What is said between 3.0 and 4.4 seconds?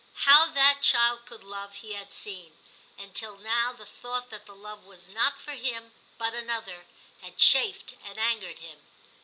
till now the thought